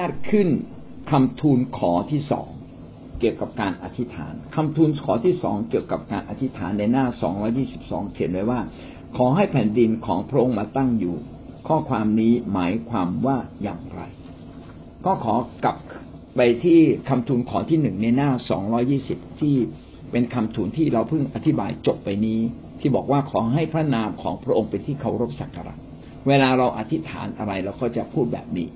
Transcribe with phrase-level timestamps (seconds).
[0.00, 0.48] ญาตขึ้น
[1.10, 2.48] คำทูลขอที่สอง
[3.20, 8.60] เกี่ยวกับการอธิษฐานคำทูลขอที่สองเกี่ยวกับการอธิษฐานในหน้าสองร้อยี่สิบสองเขียนไว้ว่า
[9.16, 11.16] ขอให้แผ่นดินของพระองค์มาตั้งอยู่
[11.68, 14.00] ข้อความนี้หมายความว่าอย่างไร
[15.06, 15.34] ก็ขอ
[15.64, 15.76] กลับ
[16.36, 19.54] ไปที่คำทูลขอที่หนึ่งในหน้าสองร้อยี่สิบที่
[20.10, 22.40] เป็นคำทูลที่เราเพิ่งอธิบายจบไปนี้
[22.80, 25.74] ที่บอกว่าขอให้พระนามของพระองค์เป็นที่เคารพสักการะ
[26.28, 28.68] เวลาเราอธิษฐานอะไรเราก็จะพูดแบบนี้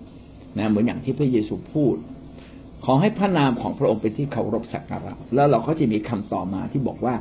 [0.59, 1.97] นะเหมือนอย่างที่พระเยซูพูด
[2.85, 7.15] ขอให้พระนามของพระองค์เป็นที่เคารพสักการะแล้วเราก็จะมีคำต่อมาที่บอกว่า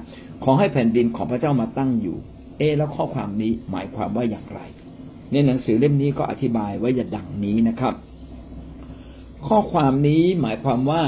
[0.43, 2.17] ขอให้แผ่นดินของพระเจ้ามาตั้งอยู่
[2.57, 4.59] เอแล้วข้อความนี้หมายความว่าอย่างไร
[5.31, 7.93] ในหนังสือเล่มนี้ก็อธิบายไว้อย่างดังนี้นะครับ
[9.47, 11.01] ข้อความนี้หมายความว่า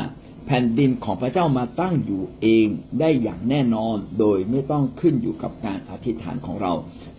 [0.48, 2.68] แผ่นดินของพระเจ้ามาตั้งอยู่เอง
[3.00, 6.73] ได้อย่างแน่นอนโดยไม่ต้องขึ้นอยู่กับการอธิษฐานของเรา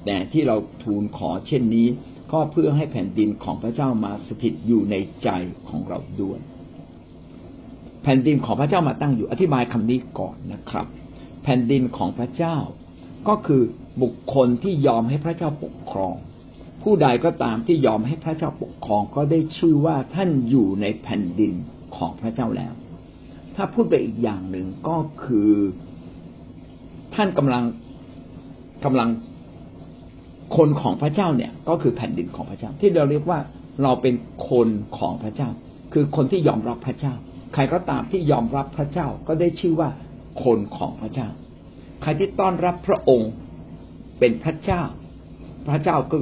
[0.04, 1.88] แต่ที่เราทูลขอเช่นนี้
[2.32, 5.28] ก็เพื่อให้แผ่นดินของพระเจ้ามาสถิตอยู่ในใจ
[5.68, 6.38] ของเราด้วย
[8.02, 10.86] แผ่นดินของพระเจ้ามาตั้งอยู่อธิบายคำนี้ก่อนนะครับ
[11.42, 12.56] แผ่นดินของพระเจ้า
[13.28, 13.62] ก็คือ
[14.02, 16.14] บุคคลที่ยอมให้พระเจ้าปกครอง
[16.82, 21.52] ผู้ใดก็ตามที่ยอมให้พระเจ้าปกครองก็ได้ชื่อว่าท่านอยู่ในแผ่นดิน
[21.96, 22.74] ของพระเจ้าแล้ว
[23.60, 25.50] ถ้าพูดไปอีกอย่างหนึ่งก็คือ
[27.14, 27.64] ท่านกำลัง
[28.84, 29.08] กำลัง
[30.56, 33.38] คนของพระเจ้าเนี่ย ก็คือแผ่นดินของพระเจ้า ที่เราเรียกว่า
[33.82, 34.14] เราเป็น
[34.50, 35.48] คนของพระเจ้า
[35.92, 37.14] คือคนที่ยอมรับพระเจ้า
[37.54, 39.88] ใครก็ตามที่ยอมรับพระเจ้าก็ได้ชื่อว่า
[40.44, 41.28] คนของพระเจ้า
[42.02, 43.30] ใครที่ต้อนรับพระองค์
[44.18, 44.82] เป็นพระเจ้า
[45.68, 46.16] พระเจ้าก็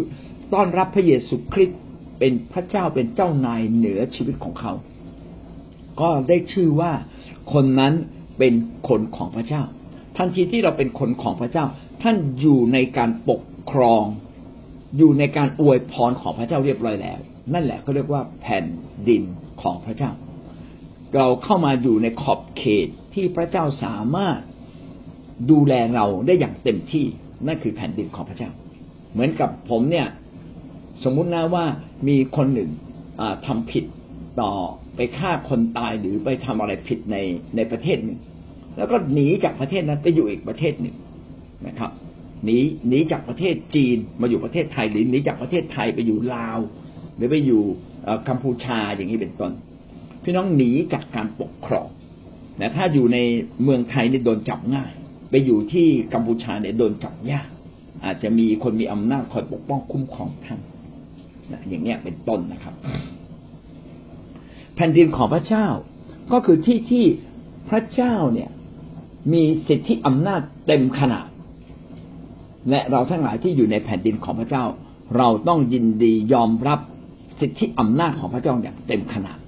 [0.55, 1.81] ต้อนรับพระเยซูคริสต์
[2.19, 4.73] เป็นพระเจ้าเป็นเจ้านายเหนือชีวิตของเขา
[6.01, 6.93] ก็ได้ชื่อว่า
[7.53, 7.95] คนนั้น
[8.39, 8.55] เป็น
[8.89, 9.63] คนของพระเจ้า
[10.17, 11.65] ทันทีที่เราเป็นคนของพระเจ้า
[12.03, 14.05] ท่านอยู่ในการปกครอง
[14.97, 17.19] อยู่ในการอวยพรของพระเจ้าเรียบร้อยแล้ว
[17.53, 18.67] นั่นแหละเขาเรียกว่าแผ่น
[19.09, 19.23] ดิน
[19.63, 20.11] ของพระเจ้า
[21.17, 24.39] เราเข้ามาอยู่ในขอบเขตที่พระเจ้าสามารถ
[25.51, 27.05] ดูแลเราได้อย่างเต็มที่
[27.47, 28.51] นั่นคือแผ่นดินของพระเจ้า
[29.13, 30.07] เหมือนกับผมเนี่ย
[31.05, 31.65] สมมุตินะว่า
[32.09, 32.71] มีคนหนึ่ง
[33.47, 33.85] ทำผิด
[34.41, 34.53] ต่อ
[34.97, 37.17] ไปฆ่าคนตายหรือไปทำอะไรผิดใน
[37.57, 38.19] ในประเทศหนึ่ง
[38.77, 40.97] แล้วก็หนีจากประเทศนั้นไปอยู่อีกประเทศหนึ่ง
[41.67, 41.91] นะครับ
[42.45, 42.59] หนี
[42.89, 46.59] หนีจากประเทศจีนมาอยู่ประเทศไทยหรือหนีจากประเทศไทยไปอยู่ลาว
[47.17, 47.63] หรือไปอยู่
[48.29, 49.53] กัมพูชาอย่างนี้เป็นต้น
[50.23, 51.89] พี่น้องหนีจากการปกครอง
[52.59, 53.19] แต่ถ้าอยู่ใน
[53.63, 54.93] เมืองไทยเนี่ยโดนจับง่าย
[55.31, 57.49] ไปอยู่ที่กัมพูชาเนี่ยโดนจับยาก
[58.05, 60.61] อาจจะมีคนมีอำนาจคอยปกป้องคุ้มครองท่าน
[61.53, 62.75] นะอย่างเนี้ยเป็นต้นนะครับ
[64.77, 65.67] แผ่นดินของพระเจ้า
[66.33, 67.05] ก็คือที่ที่
[67.69, 68.51] พระเจ้าเนี่ย
[69.33, 71.27] มีสิทธิอำนาจเต็มขนาด
[72.71, 74.65] และเราทั้งหลายที่อยู่ในแผ่นดินของพระเจ้า
[75.17, 76.81] เราต้องยินดียอมรับ
[77.41, 79.39] สิทธิอำนาจของพระเจ้าอย่างเต็มขนาด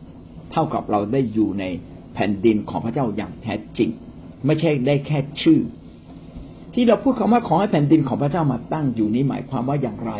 [0.53, 1.65] เท่ากับเราได้อยู่ใน
[2.15, 3.91] แผ่นดินของพระเจ้าอย่างแท้จริง
[4.47, 5.61] ไม่ใช่ได้แค่ชื่อ
[6.75, 10.12] ที่เราพูดคำว่าขอให้แผ่นดินของพระเจ้ามาตั้งอยู่นี้หมายความว่าอย่างไร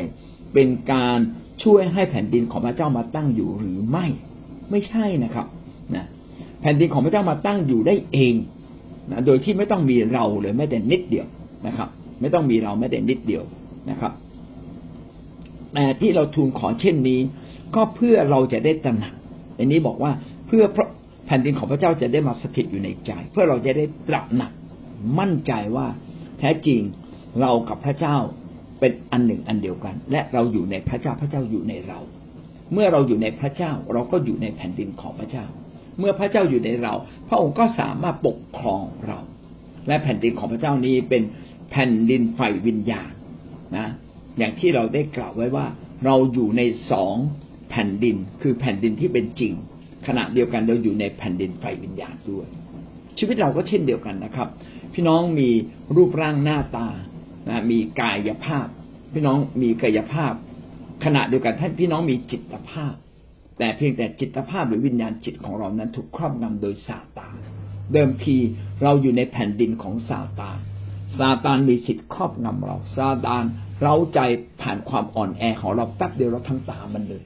[0.55, 1.19] เป็นการ
[1.63, 4.07] ช่วยให้แผ่นดินของพระเจ้ามาตั้งอยู่หรือไม่
[4.71, 5.47] ไม่ใช่นะครับ
[5.97, 6.05] นะ
[6.61, 8.35] แผ่นดินของพระเจ้ามาตั้งอยู่ได้เอง
[9.11, 11.27] นะโดยที่ไม่ต้องมีเราเลยแม้แต่นิดเดียว
[11.67, 11.89] นะครับ
[12.21, 13.43] ไม่ต้องมีเราแม้แต่นิดเดียว
[13.91, 14.13] นะครับ
[15.75, 17.21] แต่ที่เราทูลขอเช่นนี้
[17.75, 19.15] ก็เพื่อเราจะได้ตระหนัก
[19.59, 20.13] อันนี้บอกว่า
[20.47, 20.65] เพื่อ
[21.27, 24.53] แผ่นดินของพระเจ้าจะได้มาสถิตอยู่ในใจ เพื่อเราจะได้ตระหนัก
[25.19, 25.87] มั่นใจว่า
[26.39, 26.81] แท้จริง
[27.41, 28.17] เรากับพระเจ้า
[28.81, 31.99] เป็นอันหนึ่งอันเดียวกัน และเราอยู่ในพระเจ้าพระเจ้าอยู่ในเรา
[32.73, 35.47] เมื่อเราอยู่ในพระเจ้าเราก็อยู่ในแผ่นดินของพระเจ้า
[35.99, 36.95] เมื่อพระเจ้าอยู่ในเรา
[37.29, 39.19] พระองค์ก็สามารถปกครองเรา
[39.89, 41.23] และแผ่นดินของพระเจ้านี้เป็น
[41.71, 43.11] แผ่นดินไฟวิญญาณ
[43.77, 43.89] นะ
[44.39, 45.67] อย่างที่เราได้กล่าวไว้ว่า
[46.05, 47.15] เราอยู่ในสอง
[47.71, 49.53] แผ่นดินคือแผ่นดินที่เป็นจริง
[50.07, 52.47] ขณะเดียวกันเราอยู่ในแผ่นดินไฟวิญญาณด้วย
[53.19, 54.49] ชีวิตเราก็เช่นเดียวกันนะครับ
[54.95, 55.51] พี่น้องมี
[55.97, 56.89] รูปร่างหน้าตา
[57.49, 58.67] นะมีกายภาพ
[59.13, 60.33] พี่น้องมีกายภาพ
[61.05, 62.95] ขณะเดียวกันท่านพี่น้องมีจิตภาพ
[63.59, 67.37] แต่เพียงแต่จิตภาพหรือวิญญาณจิตของเรานั้นถูกครอบงำโดยซาตาน
[67.93, 68.37] เดิมที
[68.83, 70.59] เราอยู่ในแผ่นดินของซาตาน
[71.19, 73.45] ซาตานมีสิทธิ์ครอบงำเราซาตาน
[73.83, 74.21] เราใจ
[74.63, 77.23] ผ่านความอ่อนแอของเราแป๊บเดียวเราทั้งตามันเลย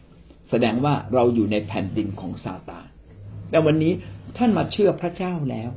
[0.50, 2.86] แสดงว่าเราอยู่ในแผ่นดินของซาตาน
[3.50, 3.92] แต่วันนี้
[4.36, 5.70] ท่านมาเชื่อพระเจ้าแล้ว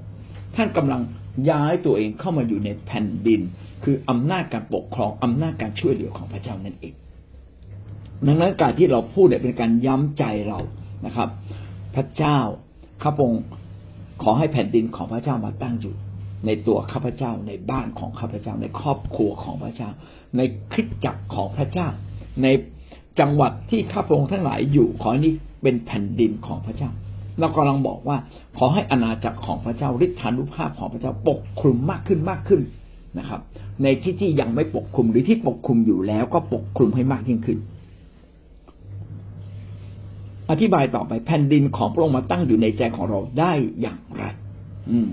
[0.55, 1.01] ท่านกำลัง
[1.49, 3.41] ย้ายตัวเองเข้ามาอยู่ในแผ่นดิน
[3.83, 6.95] คืออำนาจการปกครองอำนาจการช่วยเหลือของพระเจ้านั่นเอง
[8.27, 10.59] ดังนั้นการที่เราพูดเนี่ยเป็นการย้ำใจเรา
[11.05, 11.29] นะครับ
[11.95, 12.37] พระเจ้า
[13.03, 13.31] ข้าพง
[14.23, 15.95] ขอให้แผ่นดินของพระเจ้ามาตั้งอยู่
[16.45, 19.89] ในตัวข้าพเจ้าในบ้านของข้าพเจ้า ในครอบครัวของพระเจ้า
[20.37, 20.41] ใน
[20.71, 21.87] คริสตจักรของพระเจ้า
[22.43, 22.47] ใน
[23.19, 25.33] จังหวัดที่ข้าพงค์ทั้งหลายอยู่ขอนี้
[25.63, 26.89] เป็นแผ่นดินของพระเจ้า
[27.39, 28.17] เรากำลังบอกว่า
[28.57, 32.61] ขอให้อาณาจักรของพระเจ้าฤทธานุภาพของพระเจ้าปกคลุมมากขึ้นมากขึ้น
[33.19, 33.41] นะครับ
[33.83, 37.59] ในที่ที่ยังไม่ปกคลุมหรือที่ปกคลุมอยู่แล้วก็ปกคลุมให้มากยิ่งขึ้น
[40.51, 44.23] อธิบายต่อไปแผ่นดินของพระองค์มาตั้งอยู่ในใจของเราได้อย่างไร
[44.91, 45.09] อืม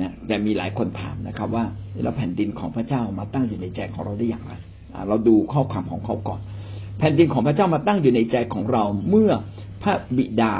[0.00, 1.64] นะแต่มีหลายคนถามนะครับ ว่า
[2.02, 4.54] แล้วแผ่นดินของพระเจ้ามาตั้งอยู่ในใจของเราได้อย่างไร
[5.08, 6.40] เราดูข้อความของเขาก่อน
[6.98, 9.30] แผ่นดินของพระเจ้ามาตั้งอยู่ในใจของเรา เมื่อ
[9.82, 10.54] พระบิดา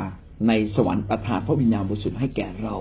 [0.48, 2.76] ในสวรรค์ประทานพระวิญญาณบริสุทธิ์ให้แก่เรา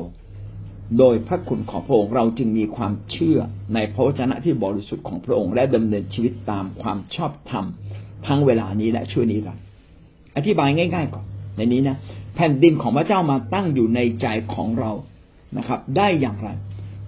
[0.98, 3.38] โดยพระคุณของพระองค์เราจึงมีความเชื่อ
[3.74, 7.66] ในพระวจนะที่บริสุทธิ์ของพระองค์และดำเนินชีวิตตามความชอบธรรม
[8.28, 9.60] ทั้งเวลานี้และช่วงนี้รัน
[10.38, 11.26] อธิบายง่าย ๆ ก่อน
[11.58, 11.98] ในนี้นะ
[12.36, 14.92] แผ่นดินของพระเจ้ามาตั้งอยู่ในใจของเรา
[15.58, 16.50] นะครับ ได้อย่างไร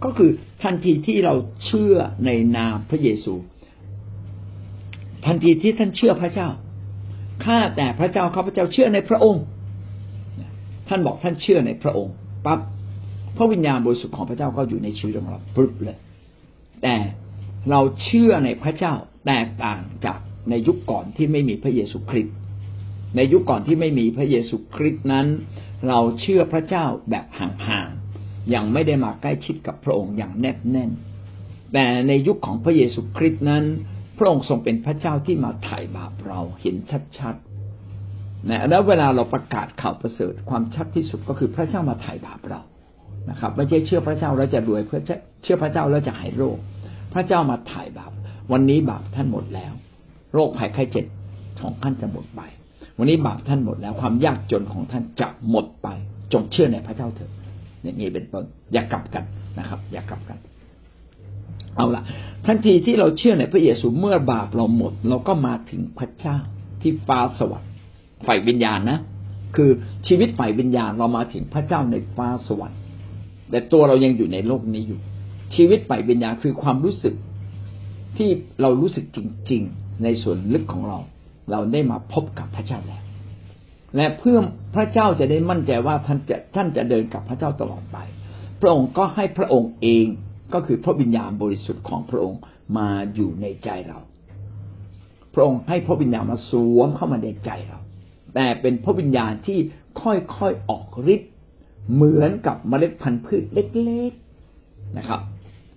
[0.04, 0.32] ก็คือ
[0.64, 1.34] ทันทีที่เรา
[1.66, 1.96] เชื่อ
[2.26, 3.34] ในนามพระเยซู
[5.26, 6.50] ทันทีที่ท่านเชื่อพระเจ้า
[7.46, 9.44] ข้าแต่พระเจ้าข้าพระเจ้าเชื่อในพระองค์
[10.88, 12.14] ท่านบอกท่านเชื่อในพระองค์
[12.46, 12.60] ปั๊บ
[13.38, 15.98] พระวิญญาณบริสุทธิ์ของพระเจ้าก็อยู่ในชีวิตของเราปุ๊บเลย
[16.84, 16.96] แต่
[17.70, 18.94] เราเชื่อในพระเจ้า
[19.28, 20.20] แตกต่างจาก
[20.50, 22.36] ในยุคก่อนที่ไม่มีพระเยซูคริสต์
[23.16, 25.28] ในยุคก่อนที่ไม่มีพระเยซูคริสต์นั้น
[25.88, 30.92] เราเชื่อพระเจ้าแบบห่างๆยังไม่ได้มาใกล้ชิดกับพระองค์อย่างแนบแน่น
[31.74, 33.64] แต่ในยุคของพระเยซูคริสต์นั้น
[34.18, 36.76] พระองค์ทรงเป็นพระเจ้าที่มาไถ่บาปเราเห็น
[37.18, 42.62] ชัดๆนะแล้วเวลาเราประกาศข่าวประเสริฐความชัดที่สุดก็คือพระเจ้ามาไถ่บาปเรา
[43.30, 45.02] นะครับ ไม่ใช่เชื่อพระเจ้าแล้วจะรวยเพื่อ
[45.44, 46.58] เชื่อพระเจ้าแล้วจะหายโรค
[47.14, 48.12] พระเจ้ามาไถ่บาป
[48.52, 49.74] วันนี้บาปท่านหมดแล้ว
[50.34, 51.06] โรคภัยไข้เจ็บ
[51.60, 52.42] ของท่านจะหมดไป
[53.04, 55.88] วันนี้บาปท่านหมดแล้วความยากจนของท่านจะหมดไป
[56.34, 57.30] จงเชื่อในพระเจ้าเถิด
[57.84, 59.24] อย่างนี้เป็นต้น อย่ากลับกัน
[59.60, 60.38] นะครับ อย่ากลับกัน
[61.76, 62.04] เอาละ
[62.46, 66.38] ทันทีที่เราเชื่อในพระเยซูเมื่อบาปเราหมด เราก็มาถึงพระเจ้า
[66.82, 67.72] ที่ฟ้าสวรรค์
[68.26, 69.00] ฝ่ายวิญญาณนะ
[69.56, 69.70] คือ
[70.08, 72.80] ชีวิตฝ่ายวิญญาณเรามาถึงพระเจ้าในฟ้าสวรรค์
[73.50, 75.00] แต่ตัวเรายังอยู่ในโลกนี้อยู่
[75.56, 77.16] ชีวิตฝ่ายวิญญาณคือความรู้สึก
[78.18, 78.30] ที่
[78.62, 79.20] เรารู้สึกจ
[79.52, 81.00] ริง ๆ ในส่วนลึกของเรา
[81.52, 83.04] เราได้มาพบกับพระเจ้าแล้ว
[83.96, 84.38] และเพื่อ
[84.76, 87.98] พระเจ้าจะได้มั่นใจว่าท่านจะท่านจะเดินกับพระเจ้าตลอดไป
[88.62, 90.06] พระองค์ก็ให้พระองค์เอง
[90.54, 92.40] ก็คือพระวิญญาณบริสุทธิ์ของพระองค์
[92.78, 94.00] มาอยู่ในใจเรา
[95.34, 97.80] พระองค์ให้พระวิญญาณมาสวมเข้ามาในใจเรา
[98.36, 99.60] แต่เป็นพระวิญญาณที่
[100.02, 101.32] ค่อยๆออกฤทธิ์
[101.94, 105.22] เหมือนกับเมล็ดพันธุ์พืชเล็กๆนะครับ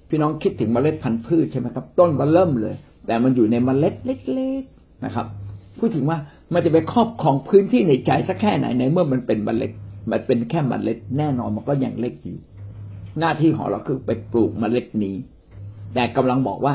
[0.09, 2.75] พี่น้องคิดถึงเมล็ดพันธุ์พืชใช่ไหมครับ ต้นมันเริ่มเลย
[3.07, 5.27] แต่มันอยู่ในเมล็ดเล็ก ๆนะครับ
[5.79, 6.19] พูดถึงว่า
[6.53, 9.73] มันจะไปครอบครองพื้นที่ในใจสักแค่ไหนในเมื่อมันเป็นบันเล็ด
[10.11, 12.39] มันเป็นแค่บันเล็ดแน่นอนมันก็ยังเล็กอยู่
[13.21, 15.17] หน้าที่ของเราคือไปปลูกเมล็ดนี้
[15.95, 16.75] แต่กำลังบอกว่า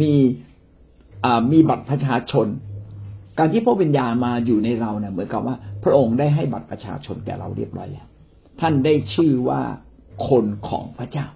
[0.00, 0.12] มี
[1.52, 2.46] มีบัตรประชาชน
[3.38, 8.06] การที่พระวิญญาณมาอยู่ในเราเนี่ยเหมือนกับว่า พระองค์ได้ให้บัตรประชาชนแก่เราเรียบร้อยแล้ว
[8.60, 9.60] ท่านได้ชื่อว่า
[10.28, 11.26] คนของพระเจ้า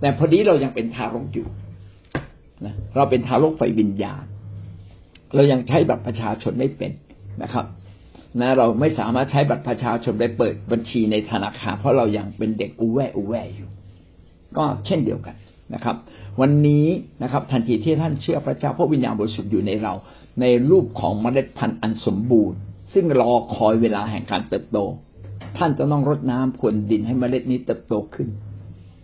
[0.00, 1.46] แต่พอดีเรายังเป็นทารกอยู่
[2.64, 4.24] นะเราเป็นทารกไฟวิญญาณ
[5.34, 6.92] เรายังใช้บัตรประชาชนไม่เป็น
[7.42, 7.66] นะครับ
[8.40, 13.68] นะเราไม่สามารถใช้บัตรประชาชนไปเปิดบัญชีในธนาคารเพราะเรายังเป็นเด็กอุแวอุแวอยู่
[14.56, 15.36] ก็เช่นเดียวกัน
[15.74, 15.96] นะครับ
[16.40, 16.86] วันนี้
[17.22, 19.94] นะครับ ทันทีที่ท่านเชื่อพระเจ้าพระวิญญาณบริสุทธิ์อยู่ในเรา
[20.40, 22.58] ในรูปของเมล็ดพันธุ์อันสมบูรณ์
[22.92, 24.78] ซึ่งรอคอยเวลาแห่งการเติบโต
[25.58, 28.28] ท่านจะต้องรดน้ำพรวนดินให้เมล็ดนี้เติบโตขึ้น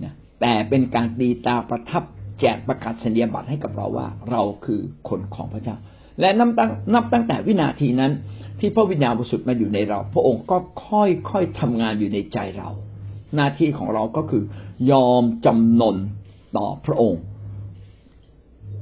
[0.04, 2.02] นะแต่เป็นการตีตาประทับ
[2.40, 5.76] แจกประกาศสัญญาบัตรให้กับเราว่า เราคือคนของพระเจ้า
[6.20, 8.12] และนับตั้งนับตั้งแต่วินาทีนั้น
[8.60, 10.56] ที่พระวิญญาณบริสุทธิ์มาอยู่ในเรา พระองค์ก็
[10.88, 12.70] ค่อยๆทำงานอยู่ในใจเรา
[13.34, 14.42] หน้าที่ของเราก็คือ
[14.90, 15.96] ยอมจำนน
[16.56, 17.22] ต่อพระองค์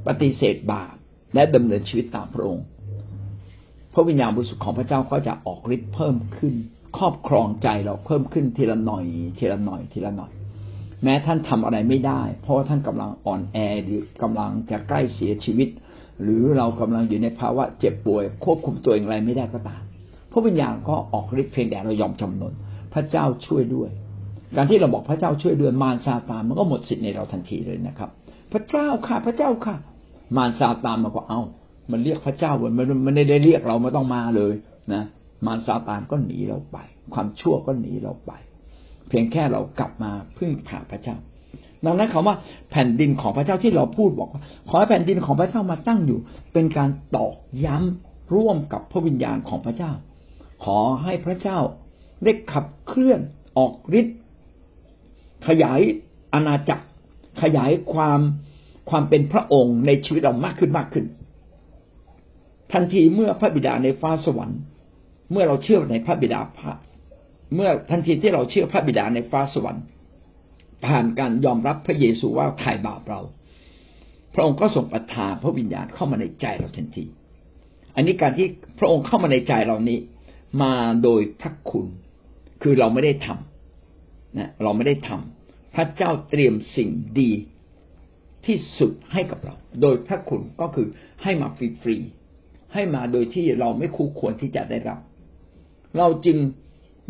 [0.06, 0.94] ปฏิเสธบาป
[1.34, 2.64] และดำเนินชีวิตตามพระองค์
[3.92, 6.54] พระวิญญาณบริสุทธิ์ของพระเจ้าก็จะออกฤทธิ์เพิ่มขึ้น
[6.98, 9.04] ครอบครองใจเราเพิ่มขึ้นทีละหน่อย
[9.38, 10.32] ทีละหน่อยทีละหน่อย
[11.02, 15.68] แม้ท่านทำอะไรไม่ได้ เพราะท่านกำลังอ่อนแอหรือกำลังจะใกล้เสียชีวิต
[16.22, 19.82] หรือเรากำลังอยู่ในภาวะเจ็บป่วย ควบคุมตัวเองอะไรไม่ได้ก็ตาม
[20.32, 22.52] พระวิญญาณก็ออกฤทธิ์เพียงแต่เรายอมจำนน
[22.94, 23.90] พระเจ้าช่วยด้วย
[24.56, 28.10] การที่เราบอกพระเจ้าช่วยด้วยมารซาตานมันก็หมดสิทธิ์ในเราทันทีเลยนะครับ
[28.52, 29.76] พระเจ้าค่ะพระเจ้าค่ะ
[30.36, 31.40] มารซาตานมาก็เอา
[31.90, 34.54] มันเรียกพระเจ้ามันมันไม่ได้เรียกเราไม่ต้องมาเลย
[34.94, 35.02] นะ
[35.46, 36.78] มารซาตานก็หนีเราไป
[37.14, 38.32] ความชั่วก็หนีเราไป
[39.08, 41.16] เพียงแค่เรากลับมาพึ่งพาพระเจ้า
[41.86, 42.36] ดังนั้นคาว่า
[42.70, 46.18] แผ่นดินของพระเจ้าที่เราพูดบอกว่าขอให้แผ่นดินของพระเจ้ามาตั้งอยู่
[46.52, 49.92] เป็นการตอกย้ำร่วมกับพระวิญญาณของพระเจ้า
[50.64, 51.58] ขอให้พระเจ้า
[52.24, 53.20] ได้ขับเคลื่อน
[53.58, 54.16] ออกฤทธิ์
[55.46, 55.80] ขยาย
[56.34, 56.84] อาณาจักร
[57.42, 58.20] ขยายความ
[58.90, 61.06] ความเป็นพระองค์ในชีวิตเรามากขึ้นมากขึ้น
[62.72, 64.60] ทันทีเมื่อพระบิดาในฟ้าสวรรค์
[65.32, 66.72] เมื่อเราเชื่อในพระบิดาพระ
[67.54, 69.84] เมื่อทันทีที่เราเชื่อพระบิดาในฟ้าสวรรค์
[70.86, 73.20] ผ่านการยอมรับพระเยซูว่าไถ่บาปเรา
[74.34, 77.04] พระองค์ก็ส่งประทานพระวิญญาณเข้ามาในใจเราทันที
[77.94, 79.98] อันนี้การที่พระองค์เข้ามาในใจเรานี้
[80.62, 81.86] มาโดยพระคุณ
[82.62, 86.90] คือเราไม่ได้ทำนะเราไม่ได้ทำพระเจ้าเตรียมสิ่ง
[87.20, 87.30] ดี
[88.46, 90.88] ที่สุดให้กับเรา โดยพระคุณก็คือ
[91.22, 94.98] ให้มาฟรีๆให้มาโดยที่เราไม่คู่ควรที่จะได้รับ
[95.98, 96.38] เราจึง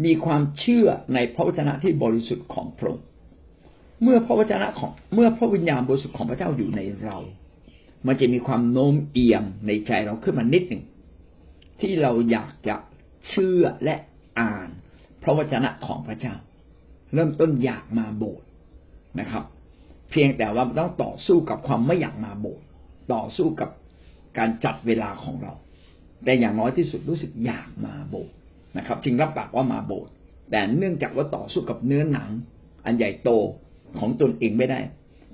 [0.05, 3.07] มีความเชื่อในพระวจนะที่บริสุทธิ์ของพระองค์
[4.05, 7.17] เมื่อพระวจนะของเมื่อพระวิญญาณบริสุทธิ์ของพระเจ้าอยู่ในเรา
[8.07, 10.83] มันจะมีความโน้มเอียงในใจเราขึ้นมานิดหนึ่ง
[11.81, 12.77] ที่เราอยากจะ
[13.29, 13.95] เชื่อและ
[14.41, 14.69] อ่าน
[15.23, 16.35] พระวจนะของพระเจ้า
[17.15, 18.47] เริ่มต้นอยากมาโบสถ์
[19.21, 19.45] นะครับ
[20.11, 22.65] เพียงแต่ว่าต้องต่อสู้กับความไม่อยากมาโบสถ์
[23.13, 23.71] ต่อสู้กับ
[24.39, 25.53] การจัดเวลาของเรา
[26.25, 28.35] แต่อย่างน้อยที่สุดรู้สึกอยากมาโบสถ์
[28.77, 30.13] นะครับ จึงรับปากว่ามาโบสถ์
[30.51, 32.31] แต่เนื่องจากว่าต่อสู้กับเนื้อหนัง
[32.85, 33.31] อันใหญ่โต
[33.99, 34.81] ของตนเองไม่ได้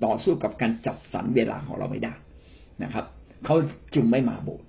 [0.05, 2.15] ต่อสู้กับการจัดสรรเวลาของเราไม่ได้
[2.83, 3.05] นะครับ
[3.45, 3.57] เขา
[3.95, 4.67] จึงไม่มาโบสถ์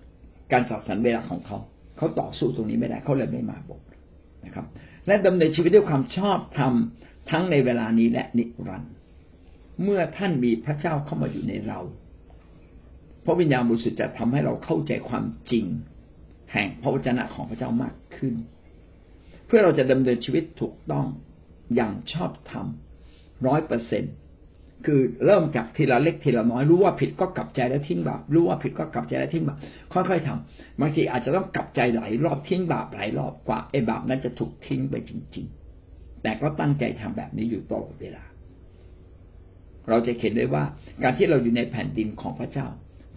[0.52, 1.58] การจัดสรรเวลาของเขา
[1.98, 3.88] เขาต่อสู้ตรงนี้ไม่ได้เขาเลยไม่มาโบสถ์
[4.46, 4.66] นะครับ
[5.08, 6.74] และดำเนินชีวิตด้วยความชอบธรรม
[7.32, 8.94] ทั้งในเวลานี้และนิรันดร์
[9.84, 11.80] เมื่อท่านมีพระเจ้าเข้ามาอยู่ในเรา
[13.26, 15.66] พระวิญญาณบริสุทธิ์จะทำให้เราเข้าใจความจริง
[16.54, 18.34] แห่งพระวจนะของพระเจ้ามากขึ้น
[19.46, 21.08] เพื่อเราจะดำเนินชีวิตถูกต้อง
[21.76, 22.66] อย่างชอบธรรม
[23.48, 24.04] ร้อยเปอร์เซ็น
[24.86, 29.58] คือเริ่มจากทีละเล็กทีละน้อยรู้ว่าผิดก็กลับใจแล้วทิ้งบาปรู้ว่าผิดก็กลับใจแล้วทิ้งบาป
[29.94, 35.46] ค่อยๆทำบางทีอาจจะต้องกลับใจหลายรอบทิ้งบาปหลายรอบกว่าไอ้บาปนั้นจะถูกทิ้งไปจริง
[35.84, 38.24] ๆ แต่ก็ตั้งใจทำแบบนี้อยู่ตลอดเวลา
[39.90, 40.64] เราจะเห็นได้ว่า
[41.04, 42.68] การที่เราอยู่ในแผ่นดินของพระเจ้า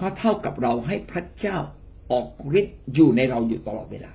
[0.01, 1.59] ก็เท่ากับเราให้พระเจ้า
[2.13, 2.29] ออก
[2.61, 4.13] ฤทธิ์อยู่ในเราอยู่ตลอดเวลา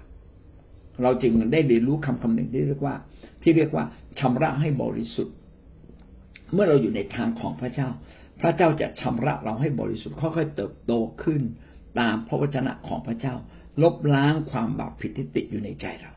[1.04, 2.96] เราจึงได้เรียนรู้คำคำหนึ่งที่เรียกว่า
[3.44, 3.86] ที่เรียกว่า
[4.20, 5.36] ชำระให้บริสุทธิ์
[6.54, 7.88] เมื่อเราอยู่ในทางของพระเจ้า
[8.42, 11.42] พระเจ้าจะชำระเราให้บริสุทธิ์ค่อยๆเติบโตขึ้น
[12.00, 13.34] ตามพระวจนะของพระเจ้า
[13.84, 16.12] ลบล้างความบาปผิดที่ติดอยู่ในใจเรา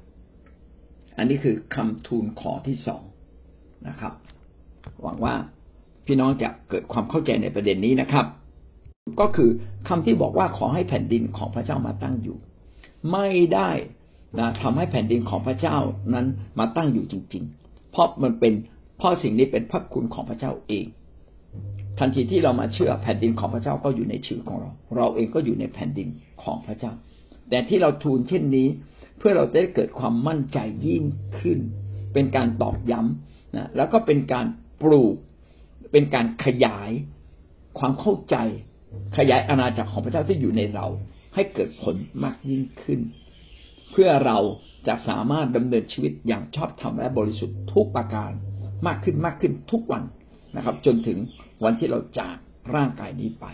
[1.19, 3.03] อันนี้คือคำทูลขอที่สอง
[3.89, 4.13] นะครับ
[5.03, 5.35] หวังว่า
[6.07, 8.27] พี่น้องจะเกิดความเข้าใจในประเด็นนี้นะครับ
[9.21, 9.51] ก็คือ
[9.89, 12.39] คำที่บอกว่าขอให้แผ่นดินของพระเจ้ามาตั้งอยู่
[13.13, 13.71] ไม่ได้
[14.39, 15.77] นะทำให้แผ่นดินของพระเจ้า
[16.15, 16.27] นั้น
[16.59, 18.53] มาตั้งอยู่จริง ๆ เพราะมันเป็น
[19.03, 20.87] เพราะสิ่งนี้เป็นพระคุณของพระเจ้าเอง
[21.99, 26.09] ทันทีที่เรามาเชื่อแผ่นดินของพระเจ้าก็อยู่ในชีวิตของเรา เราเองก็อยู่ในแผ่นดิน
[26.43, 26.93] ของพระเจ้า
[27.51, 28.69] แต่ที่เราทูลเช่นนี้
[29.19, 31.05] เพื่อเราได้เกิดความมั่นใจยิ่ง
[31.39, 31.59] ขึ้น
[32.13, 34.47] เป็นการตอกย้ำนะแล้วก็เป็นการ
[34.83, 35.17] ปลูก
[35.93, 36.91] เป็นการขยาย
[37.79, 38.37] ความเข้าใจ
[39.17, 40.87] ขยายอาณาจักรของพระเจ้าที่อยู่ในเรา
[41.35, 41.95] ให้เกิดผล
[42.25, 43.01] มากยิ่งขึ้น
[43.91, 44.39] เพื่อเรา
[44.89, 48.33] จะสามารถดำเนินชีวิตอย่างชอบธรรมและบริสุทธิ์ทุกประการ
[48.87, 50.03] มากขึ้นมากขึ้นทุกวัน
[50.57, 51.19] นะครับ จนถึง
[51.65, 52.37] วันที่เราจาก
[52.75, 53.47] ร่างกายนี้ไป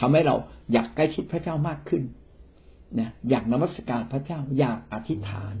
[0.00, 0.36] ทำให้เรา
[0.72, 2.02] อยากใกล้ชิดพระเจ้ามากขึ้น
[3.00, 5.54] นะอยากนมัสการพระเจ้าอยากอธิษฐาน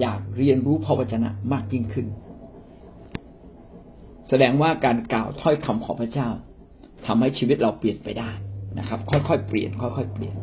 [0.00, 2.06] อยากเรียนรู้พระวจนะมากยิ่งขึ้น
[4.28, 6.28] แสดงว่าการกล่าวถ้อยคำของพระเจ้า
[7.06, 8.30] ทำให้ชีวิตเราเปลี่ยนไปได้
[8.78, 10.36] นะครับ ค่อยๆเปลี่ยน ค่อยๆเปลี่ยน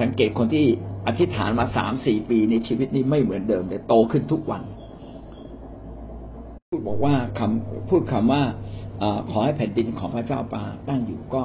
[0.00, 0.66] สังเกตคนที่
[1.06, 4.62] อธิษฐานมาสามสี่ปีในชีวิตนี้ไม่เหมือนเดิมเลยโตขึ้นทุกวัน
[6.74, 8.42] พูดบอกว่าคำพูดคำว่า
[9.02, 11.42] อขอให้แผ่นดินของพระเจ้าปาตั้งอยู่ก็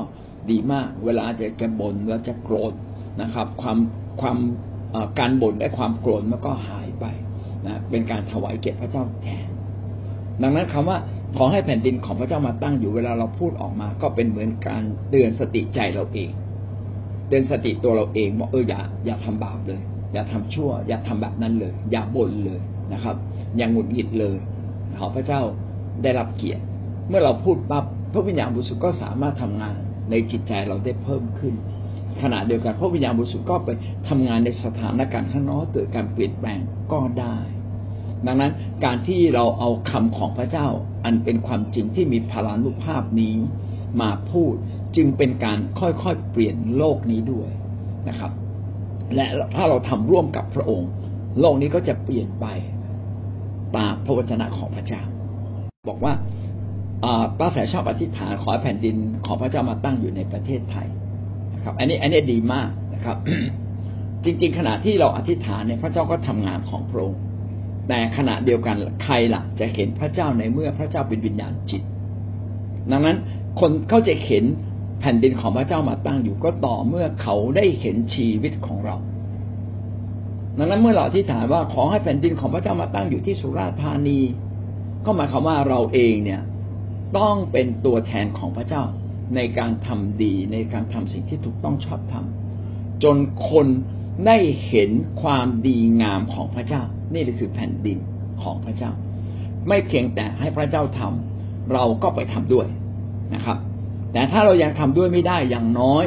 [0.49, 2.73] ดีมาก เวลาจะจะบ่นเราจะโกรธ
[3.21, 3.77] นะครับ ความ
[4.21, 4.37] ความ
[5.19, 7.05] การบ่นและความโกรธมันก็หายไป
[7.65, 9.47] นะเป็นการถวายเกียรติพระเจ้าแทน
[10.41, 10.97] ดังนั้นคำว่า
[11.37, 16.31] ขอให้แผ่นดินของพระเจ้ามาตั้งอยู่เวลาเราพูดออกมา ก็เป็นเหมือนการเตือนสติใจเราเอง
[17.27, 19.81] เตือนสติตัวเราเองว่าเอออย่าอย่าทำบาปเลย
[20.13, 22.61] อย่าทำชั่ว อย่าทำแบบนั้นเลย อย่าบ่นเลย
[22.93, 23.15] นะครับ
[23.57, 24.37] อย่าหงุดหงิดเลย
[24.99, 25.41] ขอพระเจ้า
[26.03, 26.63] ได้รับเกียรติ
[27.09, 29.75] เมื่อเราพูดปั๊บพระวิญญาณบริสุทธิ์ก็สามารถทำงาน
[30.09, 31.53] ในจิตใจเราได้เพิ่มขึ้น
[32.21, 33.69] ขณะเดียวกันพระวิญญาณบริสุทธิ์ก็ไป
[34.09, 36.59] ทำงานในสถานการณ์ข้างนอกเกิดการเปลี่ยนแปลง
[36.91, 37.37] ก็ได้
[38.25, 38.53] ดังนั้น
[38.85, 40.67] การที่เราเอาคำของพระเจ้า
[41.05, 43.35] อันเป็นความจริงที่มีพลานุภาพนี้
[44.01, 44.53] มาพูด
[44.95, 47.49] จึงเป็นการค่อยๆเปลี่ยนโลกนี้ด้วย
[48.09, 48.31] นะครับ
[49.15, 49.25] และ
[49.55, 50.89] ถ้าเราทำร่วมกับพระองค์
[51.39, 52.45] โลกนี้ก็จะเปลี่ยนไป
[53.75, 55.01] ตามพระวจนะของพระเจ้า
[55.89, 56.13] บอกว่า
[57.39, 58.95] ป้าแสชอบอธิษฐานขอแผ่นดิน
[59.25, 60.87] ของพระเจ้ามาตั้งอยู่ในประเทศไทย
[61.53, 63.17] นะครับ อันนี้อันนี้ดีมากนะครับ
[64.23, 67.21] จริง ๆ ขณะที่เราอธิษฐานเนี่ยพระเจ้าก็ทำงานของพระองค์
[67.89, 71.81] แต่ขณะเดียวกันใครล่ะ จะเห็นพระเจ้าในเมื่อพระเจ้าเป็นวิญญาณจิต
[72.91, 73.17] ดังนั้น
[73.59, 74.43] คนเขาจะเห็น
[74.99, 78.95] แผ่นดินของพระเจ้ามาตั้งอยู่ก็ต่อเมื่อเขาได้เห็นชีวิตของเรา
[80.57, 84.19] ดังนั้นเมื่อเราอธิษฐานว่าขอให้แผ่นดินของพระเจ้ามาตั้งอยู่ที่สุราษฎร์ธานี
[85.05, 86.41] ก็หมายความว่าเราเองเนี่ย
[87.17, 88.83] ต้องเป็นตัวแทนของพระเจ้า
[89.35, 92.25] ในการทำดีในการทำสิ่งที่ถูกต้องชอบธรรม
[93.03, 93.17] จน
[93.49, 93.67] คน
[94.25, 96.81] ได้เห็นความดีงามของพระเจ้า
[97.13, 97.97] นี่คือแผ่นดิน
[98.43, 98.91] ของพระเจ้า
[99.67, 102.67] ไม่เพียงแต่ให้พระเจ้าทำเราก็ไปทำด้วย
[103.35, 103.57] นะครับ
[104.13, 106.03] แต่ถ้าเรายังทำด้วยไม่ได้อย่างน้อย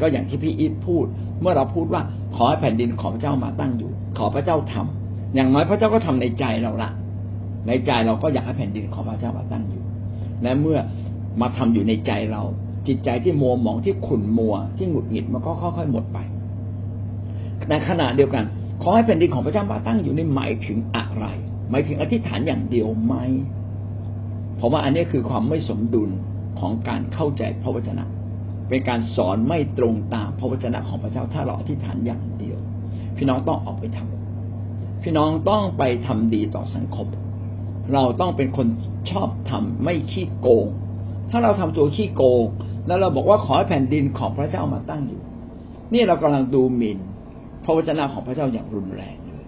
[0.00, 1.04] ก็อย่างที่พี่อีทพูด
[1.40, 2.02] เมื่อเราพูดว่า
[2.34, 6.90] ขอให้แผ่นดินของพระเจ้ามาตั้งอยู่ ขอพระเจ้าทำอย่างน้อยพระเจ้าก็ทำในใจเราละ
[7.66, 9.82] ในใจเราก็อยากให้แผ่นดินของพระเจ้ามาตั้งอยู่
[10.42, 10.78] และเมื่อ
[11.40, 12.42] มาทำอยู่ในใจเรา
[12.88, 16.18] จิตใจที่มัวหมองที่ขุ่นมัวที่หงุดหงิดมันก็ค่อยๆหมดไป
[17.68, 18.44] ในขณะเดียวกัน
[18.82, 21.24] ขอให้แผ่นดินของพระเจ้ามาตั้งอยู่ในหมายถึงอะไร
[21.70, 23.14] หมายถึงอธิษฐานอย่างเดียวไหม
[24.60, 26.10] ผมว่าอันนี้คือความไม่สมดุล
[26.60, 28.04] ของการเข้าใจพระวจนะ
[28.68, 32.49] เป็นการสอนไม่ตรงตามพระวจนะของพระเจ้าถ้าเราอธิษฐานอย่างเดียว
[33.22, 37.06] พี่น้องต้องออกไปทำพี่น้องต้องไปทำดีต่อสังคม
[37.94, 38.66] เราต้องเป็นคน
[39.10, 40.66] ชอบทำไม่ขี้โกง
[41.30, 42.44] ถ้าเราทำตัวขี้โกง
[42.86, 45.22] แล้วเราบอกว่าขอให้แผ่นดินของพระเจ้ามาตั้งอยู่
[45.92, 46.98] นี่เรากำลังดูหมิ่น
[47.64, 49.44] พระวจนะของพระเจ้าอย่างรุนแรงเลย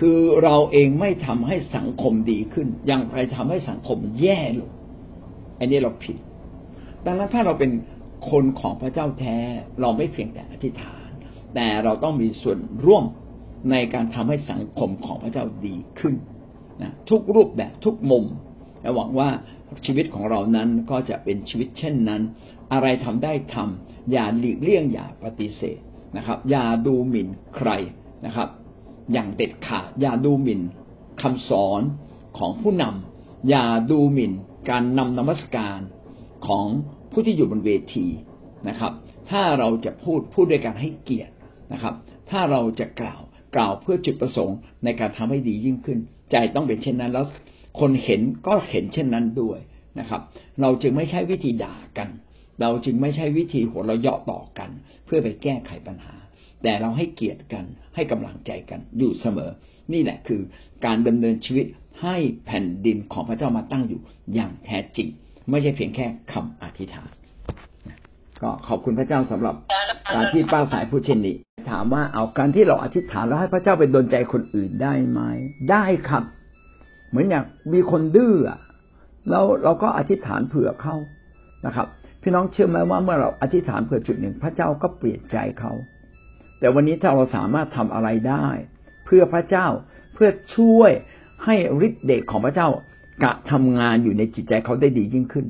[0.00, 4.70] คือเราเองไม่ทำให้สังคมดีขึ้นยังไปทำให้สังคมแย่ลง
[5.58, 6.16] อันนี้เราผิด
[7.06, 7.70] ดังนั้นถ้าเราเป็น
[8.30, 9.36] คนของพระเจ้าแท้
[9.80, 10.99] เราไม่เพียงแต่อธิษฐาน
[11.54, 13.04] แต่เราต้องมีส่วนร่วม
[13.70, 16.14] ในการทำให้สังคมของพระเจ้าดีขึ้น
[16.82, 18.24] นะทุกรูปแบบทุกมุม
[18.82, 19.28] และหวังว่า
[19.86, 22.22] ชีวิตของเรานั้นก็จะเป็นชีวิตเช่นนั้น
[22.72, 25.78] อะไรทำได้ทำอย่าหลีกเลี่ยงอย่าปฏิเสธ
[26.16, 27.70] นะครับ อย่าดูหมิ่นใคร
[28.26, 28.48] นะครับ
[29.12, 30.60] อย่างเด็ดขาดอย่าดูหมิ่น
[31.22, 31.82] คำสอน
[32.38, 34.32] ของผู้นำอย่าดูหมิ่น
[34.70, 35.80] การนำนมัสการ
[36.46, 36.66] ของ
[37.10, 38.06] ผู้ที่อยู่บนเวที
[38.68, 38.92] นะครับ
[39.30, 41.32] ถ้าเราจะพูดพูดด้วยการให้เกียรติ
[41.72, 41.94] นะครับ
[42.30, 43.20] ถ้าเราจะกล่าว
[43.56, 45.98] กล่าวเพื่อจุดประสงค์ในการทำให้ดียิ่งขึ้น
[46.30, 47.26] ใจต้องเป็นเช่นนั้นแล้ว
[47.80, 49.58] คนเห็นก็เห็นเช่นนั้นด้วย
[49.98, 50.20] นะครับ
[50.60, 52.08] เราจึงไม่ใช่วิธีด่ากัน
[52.60, 54.70] เราจึงไม่ใช่วิธีหัวเราะเยาะต่อกัน
[55.06, 56.14] เพื่อไปแก้ไขปัญหา
[56.62, 57.64] แต่เราให้เกียรติกัน
[57.94, 59.50] ให้กำลังใจกันอยู่เสมอ
[59.92, 60.40] นี่แหละคือ
[60.84, 61.66] การดำเนินชีวิต
[62.02, 62.16] ให้
[62.46, 64.00] แผ่นดินของพระเจ้ามาตั้งอยู่
[64.34, 65.08] อย่างแท้จริง
[65.50, 67.10] ไม่ใช่เพียงแค่คำอธิษฐาน
[68.42, 69.54] ก็ขอบคุณพระเจ้าสำหรับ
[70.14, 71.36] การที่ป้าสายพูดเช่นนี้
[71.70, 75.20] ถามว่าเอาการที่เราอธิษฐานแล้วให้พระเจ้าไปดลใจคนอื่นได้ไหม
[75.70, 76.24] ได้ครับ
[77.08, 78.34] เหมือนอย่างมีคนดื้อ
[79.30, 80.96] แล้วเราก็อธิษฐานเผื่อเขา
[81.66, 81.86] นะครับ
[82.22, 85.72] พี่น้องเชื่อไหมว่าเมื่อเราอธิษฐานเพื่อจุดหนึ่ง พระเจ้าก็เปลี่ยนใจเขา
[86.58, 88.46] แต่วันนี้ถ้าเราสามารถทำอะไรได้
[89.06, 89.66] เพื่อพระเจ้า
[90.14, 90.90] เพื่อช่วย
[91.44, 91.54] ให้
[91.86, 92.68] ฤทธิ์เดชของพระเจ้า
[93.24, 95.46] กะทำงานอยู่ในจิตใจเขาได้ดียิ่งขึ้น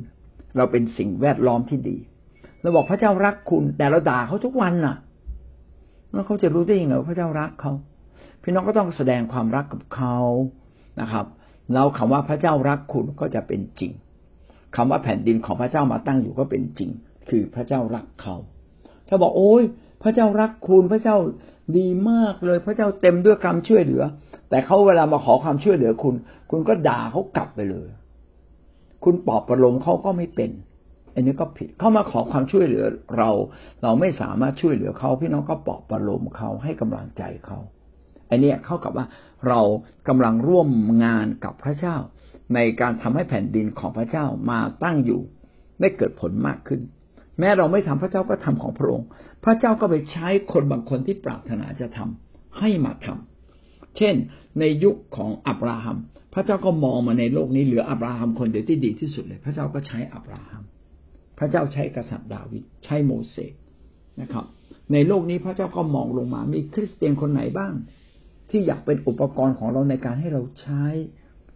[0.56, 1.96] เราเป็นสิ่งแวดล้อมที่ดี
[2.60, 4.96] เราบอกพระเจ้ารักคุณ แต่เราด่าเขาทุกวันน่ะ
[6.12, 7.72] แล้วเขาจะรู้ได้ยังไงว่าพระเจ้ารักเขา
[8.42, 10.18] พี่น้องก็ต้องแสดงความรักกับเขา
[11.00, 11.26] นะครับ
[11.72, 13.92] แล้วคำว่าพระเจ้ารักคุณก็จะเป็นจริง
[14.76, 16.90] คำว่าแผ่นดินของพระเจ้ามาตั้งอยู่ก็เป็นจริง
[17.28, 18.36] คือพระเจ้ารักเขา
[19.08, 19.62] ถ้าบอกโอ้ย
[20.02, 21.16] พระเจ้ารักคุณพระเจ้า
[21.78, 24.02] ดีมากเลย พระเจ้าเต็มด้วยคำช่วยเหลือ
[24.50, 26.14] แต่เขาเวลามาขอความช่วยเหลือคุณ
[26.50, 27.88] คุณก็ด่าเขากลับไปเลย
[29.04, 30.50] คุณปลอบประโลมเขาก็ไม่เป็น
[31.14, 32.84] อันนี้ก็ผิดเขามาขอความช่วยเหลือ
[33.18, 33.30] เรา
[33.82, 37.58] เราไม่สามารถช่วยเหลือเขาพี่น้องก็ปลอบประโลมเขาให้กำลังใจเขา
[38.30, 39.06] อันนี้เข้ากับว่า
[39.48, 39.60] เรา
[40.08, 40.68] กำลังร่วม
[41.04, 41.96] งานกับพระเจ้า
[42.54, 45.20] ในการทำให้แผ่นดินของพระเจ้ามาตั้งอยู่
[45.80, 46.80] ได้เกิดผลมากขึ้น
[47.38, 49.06] แม้เราไม่ทำพระเจ้าก็ทำของพระองค์
[49.44, 54.14] พระเจ้าก็ไปใช้คนบางคนที่ปรารถนาจะทำให้มาทำเช่น
[54.60, 55.98] ในยุคของอับราฮัม
[56.34, 60.62] พระเจ้าก็มองมาในโลกนี้เหลืออับราฮัมคนเดียวที่ดีที่สุดเลย พระเจ้าก็ใช้อับราฮัม
[61.40, 63.54] พระเจ้าใช้กษัตริย์ดาวิดใช้โมเสส
[64.20, 64.44] นะครับ
[64.92, 67.72] ในโลกนี้พระเจ้าก็มองลงมา มีคริสเตียนคนไหนบ้าง
[68.50, 70.84] ที่อยากเป็นอุปกรณ์ของเราในการให้เราใช้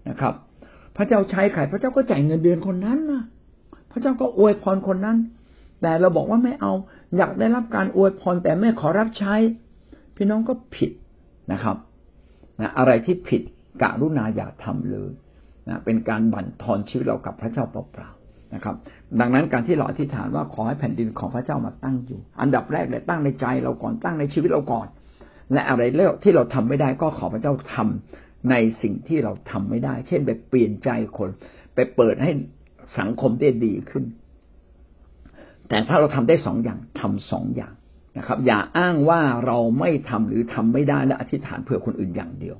[0.08, 0.34] นะครับ
[0.96, 3.22] พระเจ้าใช้ใครพระเจ้าก็จ่ายเงินเดือนคนนั้นนะ
[3.90, 5.18] พระเจ้าก็อวยพรคนนั้น
[5.82, 6.72] แต่เราบอกว่าไม่เอา
[7.16, 9.34] อยากได้รับการอวยพรแต่ไม่ขอรับใช้
[10.16, 10.90] พี่น้องก็ผิด
[11.52, 11.76] นะครับ
[12.60, 13.42] นะอะไรที่ผิด
[13.82, 15.10] กะรุณาอย่าทำเลย
[15.68, 18.23] นะเป็นการบั่นทอนชีวิตเรากับพระเจ้าเปล่าๆ
[18.54, 18.76] นะครับ
[19.20, 24.86] ดังนั้นการที่เราอธิษฐานว่าขอให้แผ่นดินของพระเจ้ามาตั้งอยู่ อันดับแรกเลยตั้งในใจเราก่อนตั้งในชีวิตเราก่อน
[25.52, 31.28] และอะไรเล้วที่เราทำไม่ได้ก็ขอพระเจ้าทำในสิ่งที่เราทำไม่ได้ เช่นไปเปลี่ยนใจคน
[31.74, 32.30] ไปเปิดให้
[32.98, 34.04] สังคมได้ดีขึ้น
[35.68, 37.74] แต่ถ้าเราทำได้สองอย่างทำสองอย่าง
[38.18, 42.56] นะครับ อย่าอ้างว่าเราไม่ทำหรือทำไม่ได้และอธิษฐานเผื่อคนอื่นอย่างเดียว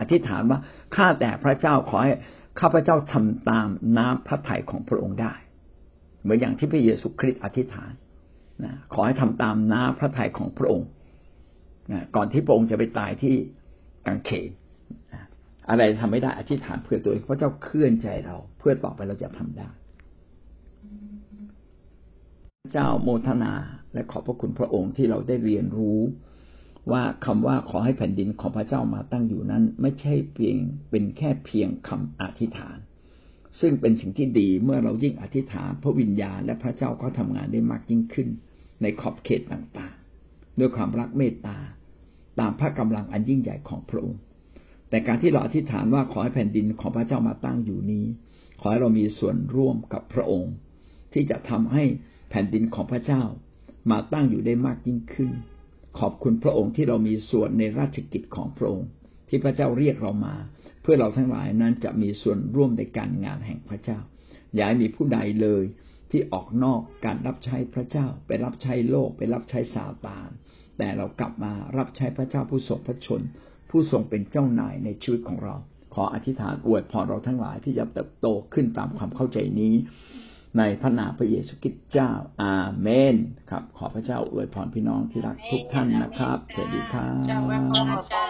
[0.00, 0.58] อธิษฐานว่า
[0.94, 2.12] ข้าแต่พระเจ้าขอให้
[2.58, 5.34] ข้าพเจ้าทำตามน้ำพระทัยของพระองค์ได้
[6.22, 7.92] เหมือนอย่างที่พระเยซูคริสต์อธิษฐาน
[8.64, 10.88] นะขอให้ทำตามน้าพระทัยของพระองค์
[11.92, 13.34] นะก่อนที่พระองค์จะไปตายที่
[14.06, 14.50] กังเขน
[15.68, 19.68] อะไรทำไม่ได้อธิษฐานเพื่อตัวเองพระเจ้าเคลื่อนใจเรา เพื่อต่อไปเราจะทำได้
[22.72, 23.52] เจ้าโมทนา
[23.92, 26.00] และขอบพระคุณพระองค์ที่เราได้เรียนรู้
[26.92, 30.56] ว่าคำว่าขอให้แผ่นดินของพระเจ้ามาตั้งอยู่นั้น ไม่ใช่เพียง
[30.90, 32.78] เป็นแค่เพียงคำอธิษฐาน
[33.60, 38.28] ซึ่งเป็นสิ่งที่ดีเมื่อเรายิ่งอธิษฐาน พระวิญญาณและพระเจ้าก็ทำงานได้มากยิ่งขึ้น
[38.82, 41.58] ในขอบเขตต่างๆ ด้วยความรักเมตตา
[42.40, 44.20] ตามพระกำลังอันยิ่งใหญ่ของพระองค์
[44.88, 48.04] แต่การที่เราอธิษฐานว่าขอให้แผ่นดินของพระเจ้ามาตั้งอยู่นี้
[48.60, 50.52] ขอให้เรามีส่วนร่วมกับพระองค์
[51.12, 51.84] ที่จะทำให้
[52.30, 53.22] แผ่นดินของพระเจ้า
[53.90, 55.30] มาตั้งอยู่ได้มากยิ่งขึ้น
[55.98, 58.88] ขอบคุณพระองค์ที่เรามีส่วนในราชกิจของพระองค์
[59.28, 60.36] ที่พระเจ้าเรียกเรามา
[60.82, 63.98] เพื่อเราทั้งหลายนั้นจะมีส่วนร่วมในการงานแห่งพระเจ้า
[64.54, 65.64] อย่าให้มีผู้ใดเลย
[66.10, 70.30] ที่ออกนอกการรับใช้พระเจ้า ไปรับใช้โลกไปรับใช้ซาตาน
[70.78, 73.22] แต่เรากลับมารับใช้พระเจ้าผู้ทรงพระชน
[73.70, 75.54] ผู้ทรงเป็นเจ้านายในชีวิตของเรา
[75.94, 79.74] ขออธิษฐานอวยพรเราทั้งหลายที่จะเติบโตขึ้นตามความเข้าใจนี้
[80.58, 82.10] ในพระนามพระเยซูคริสต์เจ้า
[82.42, 83.16] อาเมน
[83.50, 87.10] ครับ ขอพระเจ้าอวยพรพี่น้องที่รักทุกท่านนะครับ สวัสดีครั
[87.96, 88.29] บ